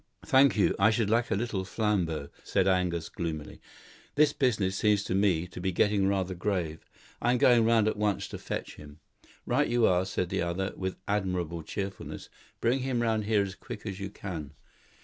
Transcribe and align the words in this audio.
"Thank 0.25 0.57
you; 0.57 0.73
I 0.79 0.89
should 0.89 1.11
like 1.11 1.29
a 1.29 1.35
little 1.35 1.63
Flambeau," 1.63 2.29
said 2.43 2.67
Angus, 2.67 3.07
gloomily. 3.07 3.61
"This 4.15 4.33
business 4.33 4.75
seems 4.75 5.03
to 5.03 5.13
me 5.13 5.45
to 5.49 5.61
be 5.61 5.71
getting 5.71 6.07
rather 6.07 6.33
grave. 6.33 6.83
I'm 7.21 7.37
going 7.37 7.65
round 7.65 7.87
at 7.87 7.97
once 7.97 8.27
to 8.29 8.39
fetch 8.39 8.77
him." 8.77 8.97
"Right 9.45 9.67
you 9.67 9.85
are," 9.85 10.07
said 10.07 10.29
the 10.29 10.41
other, 10.41 10.73
with 10.75 10.97
admirable 11.07 11.61
cheerfulness. 11.61 12.29
"Bring 12.61 12.79
him 12.79 13.03
round 13.03 13.25
here 13.25 13.43
as 13.43 13.53
quick 13.53 13.85
as 13.85 13.99
you 13.99 14.09
can." 14.09 14.53